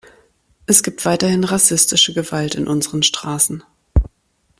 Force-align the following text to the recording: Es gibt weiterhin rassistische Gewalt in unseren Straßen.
Es 0.65 0.81
gibt 0.81 1.05
weiterhin 1.05 1.43
rassistische 1.43 2.15
Gewalt 2.15 2.55
in 2.55 2.67
unseren 2.67 3.03
Straßen. 3.03 3.61